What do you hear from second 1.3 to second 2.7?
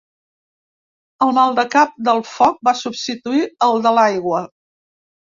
maldecap del foc